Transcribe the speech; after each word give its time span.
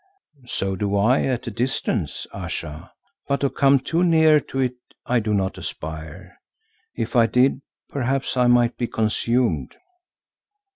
"So 0.47 0.75
do 0.75 0.95
I 0.95 1.21
at 1.25 1.45
a 1.45 1.51
distance, 1.51 2.25
Ayesha, 2.33 2.91
but 3.27 3.39
to 3.41 3.51
come 3.51 3.77
too 3.77 4.03
near 4.03 4.39
to 4.39 4.57
it 4.61 4.73
I 5.05 5.19
do 5.19 5.31
not 5.31 5.59
aspire. 5.59 6.39
If 6.95 7.15
I 7.15 7.27
did 7.27 7.61
perhaps 7.87 8.35
I 8.35 8.47
might 8.47 8.77
be 8.79 8.87
consumed." 8.87 9.75